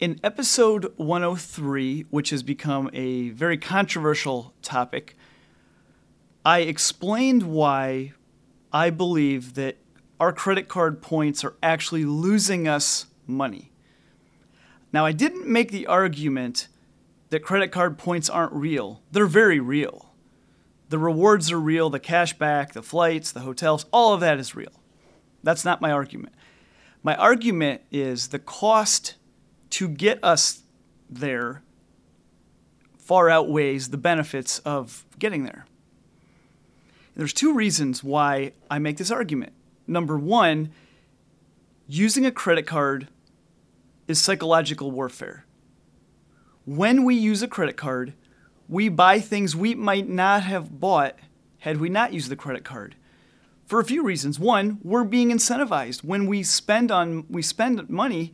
[0.00, 5.14] In episode 103, which has become a very controversial topic,
[6.42, 8.14] I explained why
[8.72, 9.76] I believe that
[10.18, 13.72] our credit card points are actually losing us money.
[14.90, 16.68] Now, I didn't make the argument
[17.28, 20.14] that credit card points aren't real, they're very real.
[20.88, 24.56] The rewards are real, the cash back, the flights, the hotels, all of that is
[24.56, 24.80] real.
[25.42, 26.32] That's not my argument.
[27.02, 29.16] My argument is the cost
[29.70, 30.62] to get us
[31.08, 31.62] there
[32.98, 35.66] far outweighs the benefits of getting there.
[37.16, 39.52] There's two reasons why I make this argument.
[39.86, 40.70] Number one,
[41.88, 43.08] using a credit card
[44.06, 45.44] is psychological warfare.
[46.64, 48.14] When we use a credit card,
[48.68, 51.18] we buy things we might not have bought
[51.58, 52.94] had we not used the credit card.
[53.66, 54.38] For a few reasons.
[54.38, 56.02] One, we're being incentivized.
[56.04, 58.32] When we spend on we spend money,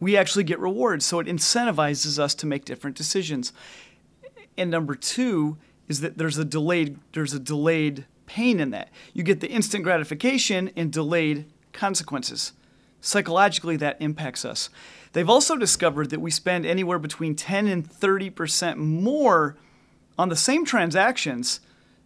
[0.00, 1.04] we actually get rewards.
[1.04, 3.52] So it incentivizes us to make different decisions.
[4.56, 5.56] And number two
[5.88, 8.90] is that there's a delayed there's a delayed pain in that.
[9.12, 12.52] You get the instant gratification and delayed consequences.
[13.00, 14.68] Psychologically, that impacts us.
[15.12, 19.56] They've also discovered that we spend anywhere between 10 and 30% more
[20.18, 21.60] on the same transactions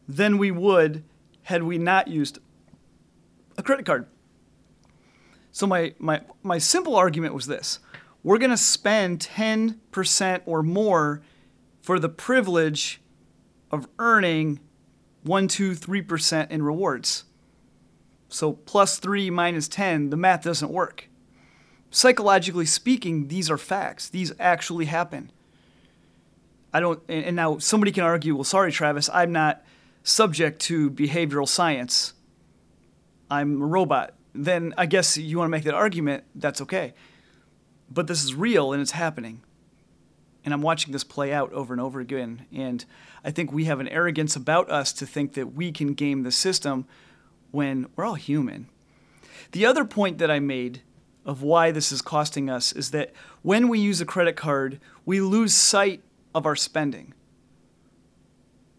[0.07, 1.05] than we would
[1.45, 2.39] had we not used
[3.57, 4.07] a credit card.
[5.53, 7.81] So my, my, my simple argument was this.
[8.23, 11.23] We're going to spend 10% or more
[11.81, 13.01] for the privilege
[13.71, 14.61] of earning
[15.23, 17.25] 1, 2, 3% in rewards.
[18.29, 21.09] So plus 3 minus 10, the math doesn't work.
[21.91, 24.09] Psychologically speaking, these are facts.
[24.09, 25.33] These actually happen.
[26.73, 29.65] I don't, and now somebody can argue, well, sorry, Travis, I'm not
[30.05, 32.13] subject to behavioral science.
[33.29, 36.95] I'm a robot then I guess you want to make that argument, that's okay.
[37.91, 39.43] But this is real and it's happening.
[40.45, 42.47] And I'm watching this play out over and over again.
[42.53, 42.85] And
[43.25, 46.33] I think we have an arrogance about us to think that we can game the
[46.33, 46.87] system
[47.51, 48.69] when we're all human.
[49.53, 50.83] The other point that I made
[51.27, 55.21] of why this is costing us is that when we use a credit card, we
[55.21, 56.03] lose sight
[56.35, 57.13] of our spending.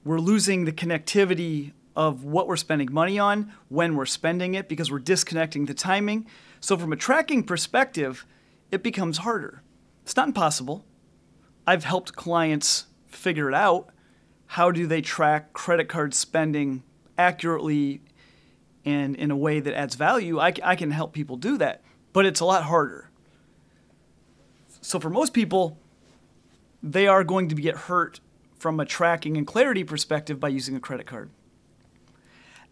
[0.03, 4.89] We're losing the connectivity of what we're spending money on, when we're spending it, because
[4.91, 6.25] we're disconnecting the timing.
[6.59, 8.25] So, from a tracking perspective,
[8.71, 9.61] it becomes harder.
[10.03, 10.85] It's not impossible.
[11.67, 13.89] I've helped clients figure it out.
[14.47, 16.83] How do they track credit card spending
[17.17, 18.01] accurately
[18.83, 20.39] and in a way that adds value?
[20.39, 21.81] I, I can help people do that,
[22.13, 23.09] but it's a lot harder.
[24.81, 25.77] So, for most people,
[26.81, 28.19] they are going to get hurt
[28.57, 31.29] from a tracking and clarity perspective by using a credit card.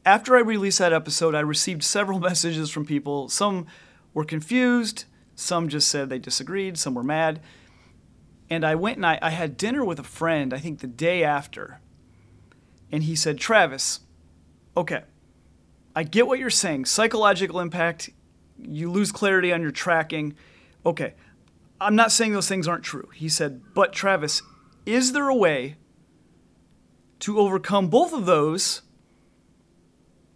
[0.06, 3.30] After I released that episode, I received several messages from people.
[3.30, 3.68] Some
[4.14, 5.06] were confused,
[5.36, 7.42] some just said they disagreed, some were mad.
[8.50, 11.24] And I went and I, I had dinner with a friend, I think the day
[11.24, 11.80] after.
[12.92, 14.00] And he said, Travis,
[14.76, 15.04] okay,
[15.96, 16.86] I get what you're saying.
[16.86, 18.10] Psychological impact,
[18.58, 20.36] you lose clarity on your tracking.
[20.86, 21.14] Okay,
[21.80, 23.10] I'm not saying those things aren't true.
[23.14, 24.42] He said, but Travis,
[24.86, 25.76] is there a way
[27.20, 28.82] to overcome both of those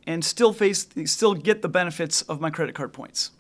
[0.05, 3.31] and still face still get the benefits of my credit card points.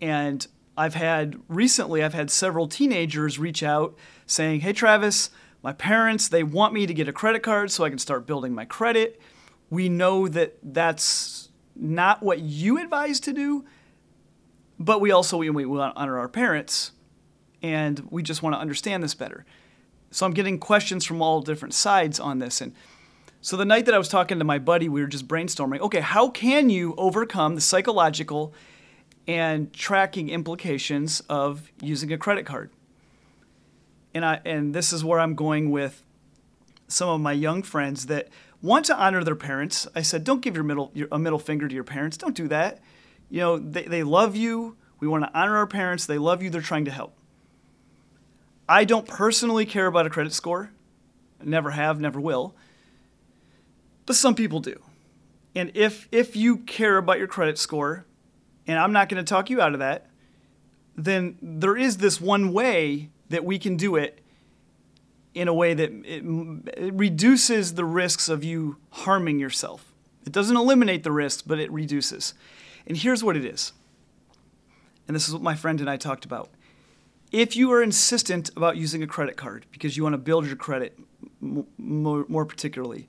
[0.00, 0.46] And
[0.76, 3.96] I've had recently I've had several teenagers reach out
[4.26, 5.30] saying, "Hey Travis,
[5.62, 8.54] my parents they want me to get a credit card so I can start building
[8.54, 9.20] my credit.
[9.68, 13.64] We know that that's not what you advise to do,
[14.78, 16.92] but we also we, we want to honor our parents
[17.62, 19.44] and we just want to understand this better."
[20.12, 22.74] So I'm getting questions from all different sides on this and
[23.42, 25.80] so the night that I was talking to my buddy, we were just brainstorming.
[25.80, 28.52] Okay, how can you overcome the psychological
[29.26, 32.70] and tracking implications of using a credit card?
[34.12, 36.02] And I and this is where I'm going with
[36.88, 38.28] some of my young friends that
[38.60, 39.86] want to honor their parents.
[39.94, 42.18] I said, don't give your middle your, a middle finger to your parents.
[42.18, 42.80] Don't do that.
[43.30, 44.76] You know, they, they love you.
[44.98, 46.04] We want to honor our parents.
[46.04, 46.50] They love you.
[46.50, 47.14] They're trying to help.
[48.68, 50.72] I don't personally care about a credit score.
[51.42, 52.54] Never have, never will
[54.10, 54.74] but some people do.
[55.54, 58.06] And if if you care about your credit score,
[58.66, 60.08] and I'm not going to talk you out of that,
[60.96, 64.20] then there is this one way that we can do it
[65.32, 66.24] in a way that it,
[66.76, 69.94] it reduces the risks of you harming yourself.
[70.26, 72.34] It doesn't eliminate the risks, but it reduces.
[72.88, 73.72] And here's what it is.
[75.06, 76.50] And this is what my friend and I talked about.
[77.30, 80.56] If you are insistent about using a credit card because you want to build your
[80.56, 80.98] credit
[81.40, 83.06] more, more particularly,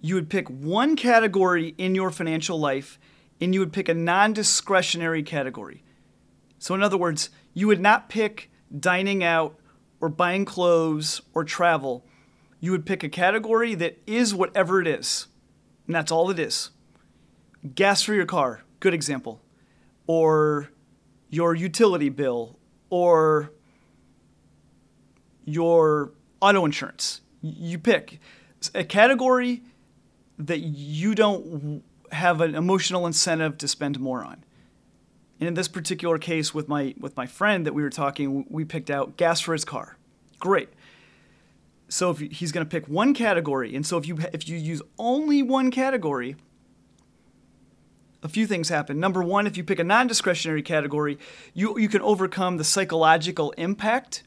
[0.00, 2.98] you would pick one category in your financial life
[3.40, 5.82] and you would pick a non discretionary category.
[6.58, 9.58] So, in other words, you would not pick dining out
[10.00, 12.04] or buying clothes or travel.
[12.60, 15.26] You would pick a category that is whatever it is,
[15.86, 16.70] and that's all it is.
[17.74, 19.42] Gas for your car, good example.
[20.06, 20.68] Or
[21.30, 22.58] your utility bill,
[22.90, 23.52] or
[25.44, 27.20] your auto insurance.
[27.40, 28.20] You pick
[28.74, 29.62] a category
[30.46, 31.82] that you don't
[32.12, 34.44] have an emotional incentive to spend more on.
[35.38, 38.64] And in this particular case with my with my friend that we were talking, we
[38.64, 39.96] picked out gas for his car.
[40.38, 40.68] Great.
[41.88, 44.82] So if he's going to pick one category, and so if you if you use
[44.98, 46.36] only one category,
[48.22, 49.00] a few things happen.
[49.00, 51.18] Number one, if you pick a non-discretionary category,
[51.54, 54.22] you you can overcome the psychological impact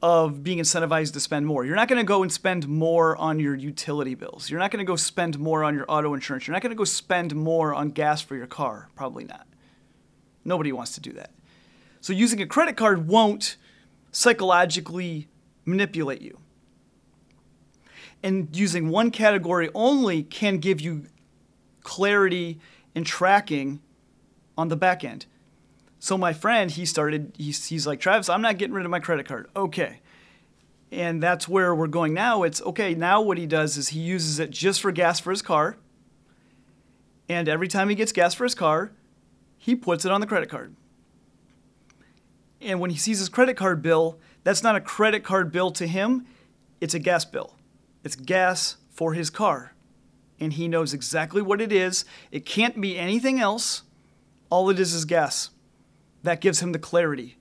[0.00, 1.64] of being incentivized to spend more.
[1.64, 4.48] You're not going to go and spend more on your utility bills.
[4.48, 6.46] You're not going to go spend more on your auto insurance.
[6.46, 8.88] You're not going to go spend more on gas for your car.
[8.94, 9.46] Probably not.
[10.44, 11.32] Nobody wants to do that.
[12.00, 13.56] So using a credit card won't
[14.12, 15.28] psychologically
[15.64, 16.38] manipulate you.
[18.22, 21.06] And using one category only can give you
[21.82, 22.60] clarity
[22.94, 23.80] and tracking
[24.56, 25.26] on the back end.
[25.98, 29.00] So my friend, he started, he's, he's like, Travis, I'm not getting rid of my
[29.00, 29.48] credit card.
[29.56, 30.00] Okay.
[30.92, 32.44] And that's where we're going now.
[32.44, 35.42] It's okay, now what he does is he uses it just for gas for his
[35.42, 35.76] car.
[37.28, 38.92] And every time he gets gas for his car,
[39.58, 40.74] he puts it on the credit card.
[42.60, 45.86] And when he sees his credit card bill, that's not a credit card bill to
[45.86, 46.26] him,
[46.80, 47.54] it's a gas bill.
[48.02, 49.74] It's gas for his car.
[50.40, 52.04] And he knows exactly what it is.
[52.30, 53.82] It can't be anything else.
[54.48, 55.50] All it is is gas
[56.22, 57.36] that gives him the clarity.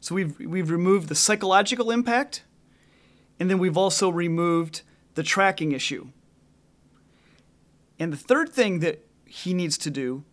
[0.00, 2.44] So we've, we've removed the psychological impact,
[3.40, 4.82] and then we've also removed
[5.14, 6.08] the tracking issue.
[7.98, 10.24] And the third thing that he needs to do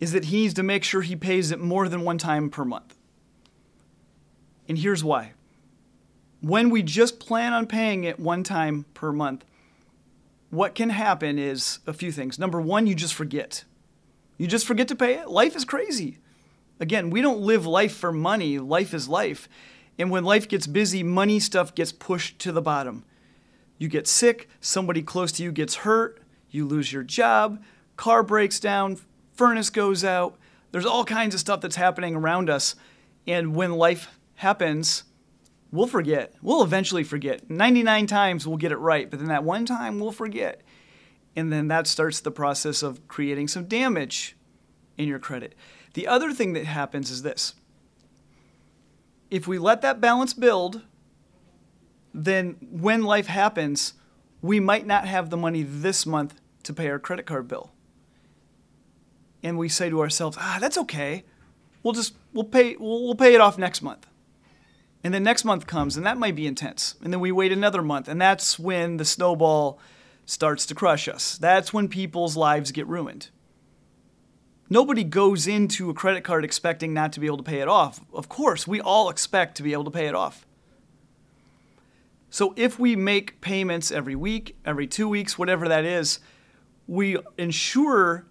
[0.00, 2.64] is that he needs to make sure he pays it more than one time per
[2.64, 2.96] month.
[4.68, 5.32] And here's why.
[6.40, 9.44] When we just plan on paying it one time per month,
[10.50, 12.38] what can happen is a few things.
[12.38, 13.64] Number one, you just forget.
[14.38, 15.28] You just forget to pay it.
[15.28, 16.18] Life is crazy.
[16.82, 19.48] Again, we don't live life for money, life is life.
[20.00, 23.04] And when life gets busy, money stuff gets pushed to the bottom.
[23.78, 26.20] You get sick, somebody close to you gets hurt,
[26.50, 27.62] you lose your job,
[27.96, 28.98] car breaks down,
[29.32, 30.36] furnace goes out.
[30.72, 32.74] There's all kinds of stuff that's happening around us.
[33.28, 35.04] And when life happens,
[35.70, 36.34] we'll forget.
[36.42, 37.48] We'll eventually forget.
[37.48, 40.62] 99 times we'll get it right, but then that one time we'll forget.
[41.36, 44.36] And then that starts the process of creating some damage
[44.98, 45.54] in your credit.
[45.94, 47.54] The other thing that happens is this
[49.30, 50.82] if we let that balance build,
[52.12, 53.94] then when life happens,
[54.42, 57.72] we might not have the money this month to pay our credit card bill.
[59.42, 61.24] And we say to ourselves, ah, that's okay.
[61.82, 64.06] We'll just, we'll pay, we'll, we'll pay it off next month.
[65.02, 66.94] And then next month comes, and that might be intense.
[67.02, 69.80] And then we wait another month, and that's when the snowball
[70.26, 71.38] starts to crush us.
[71.38, 73.30] That's when people's lives get ruined.
[74.72, 78.00] Nobody goes into a credit card expecting not to be able to pay it off.
[78.10, 80.46] Of course, we all expect to be able to pay it off.
[82.30, 86.20] So if we make payments every week, every two weeks, whatever that is,
[86.86, 88.24] we ensure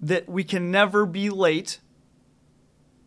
[0.00, 1.78] that we can never be late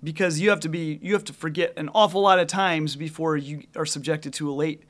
[0.01, 3.35] because you have to be you have to forget an awful lot of times before
[3.35, 4.83] you are subjected to a late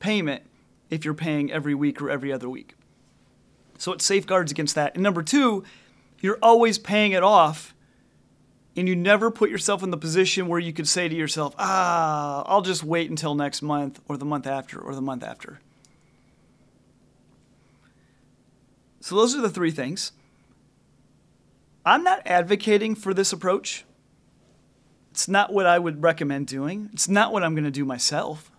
[0.00, 0.42] payment
[0.90, 2.74] if you're paying every week or every other week.
[3.78, 4.94] So it safeguards against that.
[4.94, 5.62] And number 2,
[6.20, 7.74] you're always paying it off
[8.76, 12.44] and you never put yourself in the position where you could say to yourself, ah,
[12.46, 15.60] I'll just wait until next month or the month after or the month after.
[19.00, 20.12] So, those are the three things.
[21.84, 23.84] I'm not advocating for this approach.
[25.10, 26.90] It's not what I would recommend doing.
[26.92, 28.50] It's not what I'm going to do myself.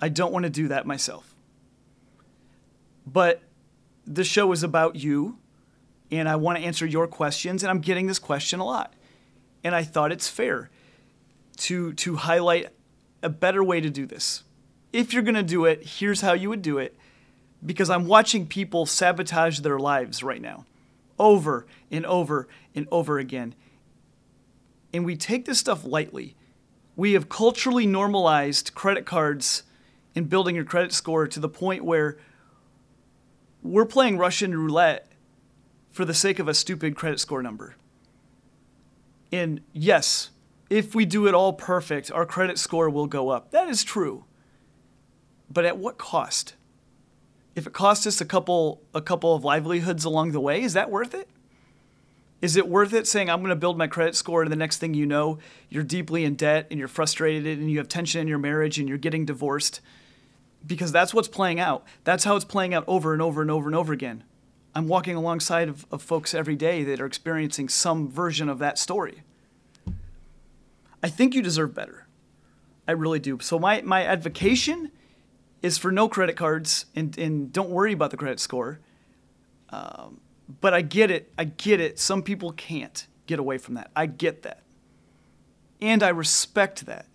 [0.00, 1.34] I don't want to do that myself.
[3.06, 3.42] But
[4.06, 5.38] the show is about you
[6.10, 8.94] and I want to answer your questions, and I'm getting this question a lot.
[9.62, 10.70] And I thought it's fair
[11.58, 12.68] to, to highlight
[13.22, 14.42] a better way to do this.
[14.92, 16.96] If you're going to do it, here's how you would do it,
[17.64, 20.64] because I'm watching people sabotage their lives right now,
[21.18, 23.54] over and over and over again.
[24.92, 26.36] and we take this stuff lightly.
[26.96, 29.62] We have culturally normalized credit cards
[30.14, 32.18] and building your credit score to the point where
[33.62, 35.10] we're playing Russian roulette
[35.90, 37.76] for the sake of a stupid credit score number.
[39.32, 40.30] And yes,
[40.68, 43.50] if we do it all perfect, our credit score will go up.
[43.50, 44.24] That is true.
[45.50, 46.54] But at what cost?
[47.56, 50.90] If it costs us a couple a couple of livelihoods along the way, is that
[50.90, 51.28] worth it?
[52.40, 54.78] Is it worth it saying I'm going to build my credit score and the next
[54.78, 58.28] thing you know, you're deeply in debt and you're frustrated and you have tension in
[58.28, 59.80] your marriage and you're getting divorced?
[60.66, 61.84] Because that's what's playing out.
[62.04, 64.24] That's how it's playing out over and over and over and over again.
[64.74, 68.78] I'm walking alongside of, of folks every day that are experiencing some version of that
[68.78, 69.22] story.
[71.02, 72.06] I think you deserve better.
[72.86, 73.38] I really do.
[73.40, 74.90] So my, my advocation
[75.62, 78.80] is for no credit cards and, and don't worry about the credit score.
[79.70, 80.20] Um,
[80.60, 81.32] but I get it.
[81.38, 81.98] I get it.
[81.98, 83.90] Some people can't get away from that.
[83.94, 84.62] I get that.
[85.80, 87.06] And I respect that.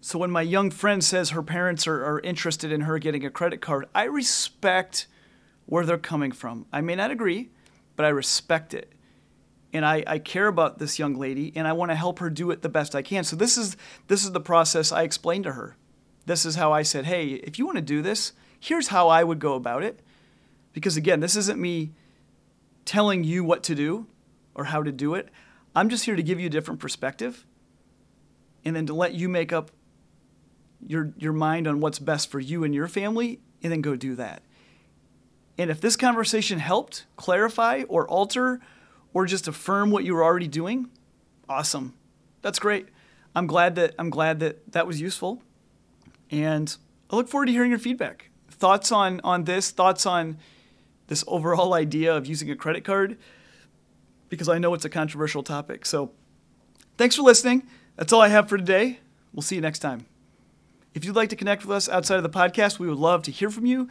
[0.00, 3.30] So when my young friend says her parents are, are interested in her getting a
[3.30, 5.06] credit card, I respect
[5.66, 6.66] where they're coming from.
[6.72, 7.50] I may not agree,
[7.96, 8.92] but I respect it.
[9.72, 12.50] And I, I care about this young lady and I want to help her do
[12.50, 13.24] it the best I can.
[13.24, 15.76] So this is this is the process I explained to her.
[16.26, 19.24] This is how I said, hey, if you want to do this, here's how I
[19.24, 20.00] would go about it.
[20.72, 21.92] Because again, this isn't me
[22.84, 24.06] telling you what to do
[24.54, 25.28] or how to do it.
[25.74, 27.44] I'm just here to give you a different perspective
[28.64, 29.70] and then to let you make up
[30.86, 34.14] your, your mind on what's best for you and your family and then go do
[34.16, 34.42] that.
[35.56, 38.60] And if this conversation helped clarify or alter
[39.12, 40.88] or just affirm what you were already doing,
[41.48, 41.94] awesome.
[42.42, 42.88] That's great.
[43.34, 45.42] I'm glad that I'm glad that that was useful.
[46.30, 46.76] And
[47.10, 48.30] I look forward to hearing your feedback.
[48.50, 50.38] Thoughts on on this, thoughts on
[51.06, 53.16] this overall idea of using a credit card
[54.28, 55.86] because I know it's a controversial topic.
[55.86, 56.12] So,
[56.96, 57.66] thanks for listening.
[57.96, 58.98] That's all I have for today.
[59.32, 60.06] We'll see you next time.
[60.94, 63.30] If you'd like to connect with us outside of the podcast, we would love to
[63.30, 63.88] hear from you.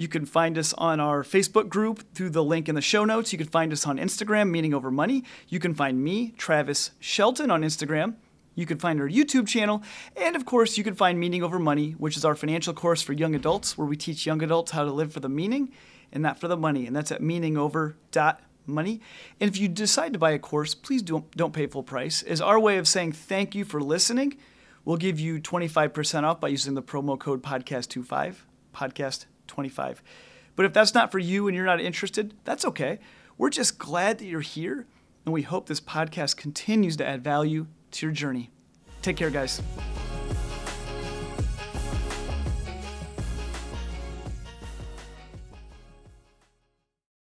[0.00, 3.34] You can find us on our Facebook group through the link in the show notes.
[3.34, 5.24] You can find us on Instagram, Meaning Over Money.
[5.46, 8.14] You can find me, Travis Shelton, on Instagram.
[8.54, 9.82] You can find our YouTube channel.
[10.16, 13.12] And of course, you can find Meaning Over Money, which is our financial course for
[13.12, 15.70] young adults, where we teach young adults how to live for the meaning
[16.10, 16.86] and not for the money.
[16.86, 19.00] And that's at meaningover.money.
[19.38, 22.22] And if you decide to buy a course, please don't, don't pay full price.
[22.22, 24.38] As our way of saying thank you for listening,
[24.86, 28.36] we'll give you 25% off by using the promo code podcast25,
[29.50, 29.98] podcast25.
[30.56, 32.98] But if that's not for you and you're not interested, that's okay.
[33.38, 34.86] We're just glad that you're here,
[35.24, 38.50] and we hope this podcast continues to add value to your journey.
[39.02, 39.62] Take care, guys.